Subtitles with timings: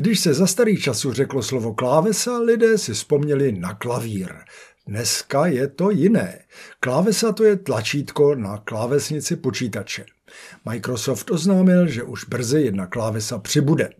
[0.00, 4.34] Když se za starých časů řeklo slovo klávesa, lidé si vzpomněli na klavír.
[4.86, 6.38] Dneska je to jiné.
[6.80, 10.04] Klávesa to je tlačítko na klávesnici počítače.
[10.70, 13.90] Microsoft oznámil, že už brzy jedna klávesa přibude.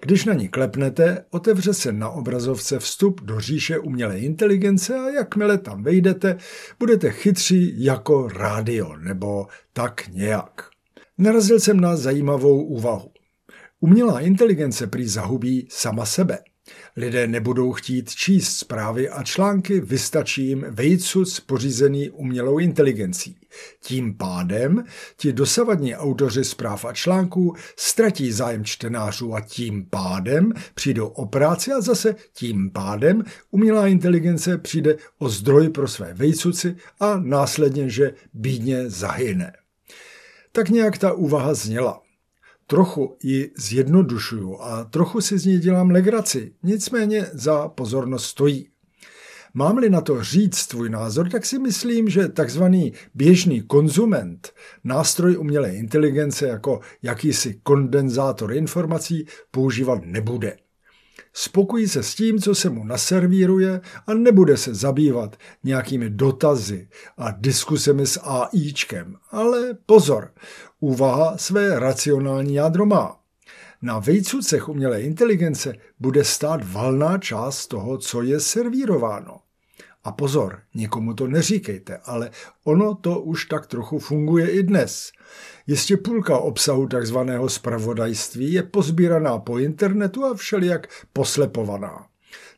[0.00, 5.58] Když na ní klepnete, otevře se na obrazovce vstup do říše umělé inteligence a jakmile
[5.58, 6.36] tam vejdete,
[6.78, 10.68] budete chytří jako rádio nebo tak nějak.
[11.18, 13.10] Narazil jsem na zajímavou úvahu.
[13.80, 16.38] Umělá inteligence prý zahubí sama sebe.
[16.96, 23.36] Lidé nebudou chtít číst zprávy a články, vystačí jim vejcuc pořízený umělou inteligencí.
[23.82, 24.84] Tím pádem
[25.16, 31.72] ti dosavadní autoři zpráv a článků ztratí zájem čtenářů a tím pádem přijdou o práci
[31.72, 38.14] a zase tím pádem umělá inteligence přijde o zdroj pro své vejcuci a následně, že
[38.34, 39.52] bídně zahyne.
[40.52, 42.09] Tak nějak ta úvaha zněla.
[42.70, 48.68] Trochu ji zjednodušuju a trochu si z ní dělám legraci, nicméně za pozornost stojí.
[49.54, 54.52] Mám-li na to říct tvůj názor, tak si myslím, že takzvaný běžný konzument,
[54.84, 60.56] nástroj umělé inteligence jako jakýsi kondenzátor informací, používat nebude.
[61.32, 67.30] Spokojí se s tím, co se mu naservíruje a nebude se zabývat nějakými dotazy a
[67.30, 69.16] diskusemi s AIčkem.
[69.30, 70.32] Ale pozor,
[70.80, 73.16] úvaha své racionální jádro má.
[73.82, 79.40] Na vejcucech umělé inteligence bude stát valná část toho, co je servírováno.
[80.04, 82.30] A pozor, nikomu to neříkejte, ale
[82.64, 85.12] ono to už tak trochu funguje i dnes.
[85.66, 92.06] Jistě půlka obsahu takzvaného spravodajství je pozbíraná po internetu a všelijak poslepovaná.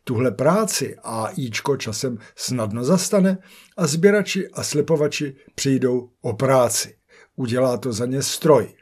[0.05, 3.39] Tuhle práci AIčko časem snadno zastane
[3.77, 6.95] a sběrači a slepovači přijdou o práci.
[7.37, 8.75] Udělá to za ně stroj.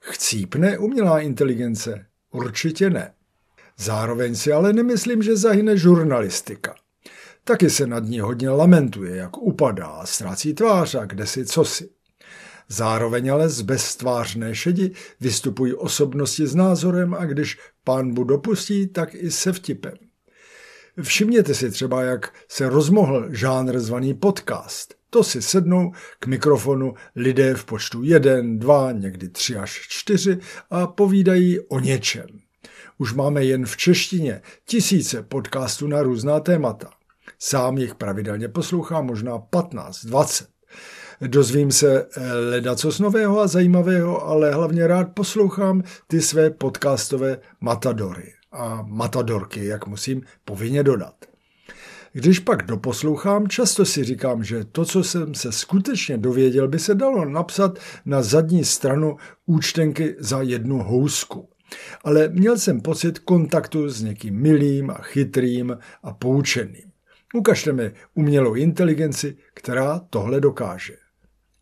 [0.00, 2.06] Chcípne umělá inteligence?
[2.30, 3.14] Určitě ne.
[3.78, 6.74] Zároveň si ale nemyslím, že zahyne žurnalistika.
[7.44, 11.90] Taky se nad ní hodně lamentuje, jak upadá, ztrácí tvář a kde si cosi.
[12.68, 14.90] Zároveň ale z beztvářné šedi
[15.20, 19.94] vystupují osobnosti s názorem a když pán Bůh dopustí, tak i se vtipem.
[21.02, 24.94] Všimněte si třeba, jak se rozmohl žánr zvaný podcast.
[25.10, 30.38] To si sednou k mikrofonu lidé v počtu jeden, dva, někdy tři až čtyři
[30.70, 32.26] a povídají o něčem.
[32.98, 36.90] Už máme jen v češtině tisíce podcastů na různá témata.
[37.38, 40.48] Sám jich pravidelně poslouchám, možná 15, 20.
[41.26, 47.38] Dozvím se eh, leda co nového a zajímavého, ale hlavně rád poslouchám ty své podcastové
[47.60, 51.14] matadory a matadorky, jak musím povinně dodat.
[52.12, 56.94] Když pak doposlouchám, často si říkám, že to, co jsem se skutečně dověděl, by se
[56.94, 59.16] dalo napsat na zadní stranu
[59.46, 61.48] účtenky za jednu housku.
[62.04, 66.91] Ale měl jsem pocit kontaktu s někým milým a chytrým a poučeným.
[67.34, 70.96] Ukažte mi umělou inteligenci, která tohle dokáže.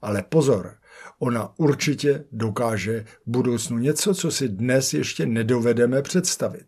[0.02, 0.74] Ale pozor,
[1.18, 6.66] ona určitě dokáže v budoucnu něco, co si dnes ještě nedovedeme představit.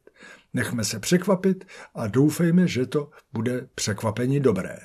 [0.54, 1.64] Nechme se překvapit
[1.94, 4.78] a doufejme, že to bude překvapení dobré.